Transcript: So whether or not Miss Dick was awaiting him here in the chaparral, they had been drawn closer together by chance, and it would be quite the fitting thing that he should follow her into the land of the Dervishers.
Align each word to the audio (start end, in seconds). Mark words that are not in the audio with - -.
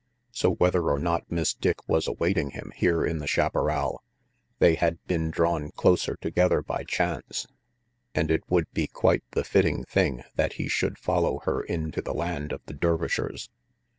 So 0.31 0.53
whether 0.55 0.89
or 0.89 0.97
not 0.97 1.29
Miss 1.31 1.53
Dick 1.53 1.87
was 1.87 2.07
awaiting 2.07 2.49
him 2.57 2.71
here 2.75 3.05
in 3.05 3.19
the 3.19 3.27
chaparral, 3.27 4.01
they 4.57 4.73
had 4.73 4.97
been 5.05 5.29
drawn 5.29 5.69
closer 5.69 6.15
together 6.15 6.63
by 6.63 6.85
chance, 6.85 7.45
and 8.15 8.31
it 8.31 8.41
would 8.49 8.65
be 8.73 8.87
quite 8.87 9.21
the 9.33 9.43
fitting 9.43 9.83
thing 9.83 10.23
that 10.33 10.53
he 10.53 10.67
should 10.67 10.97
follow 10.97 11.41
her 11.43 11.61
into 11.61 12.01
the 12.01 12.15
land 12.15 12.51
of 12.51 12.61
the 12.65 12.73
Dervishers. 12.73 13.51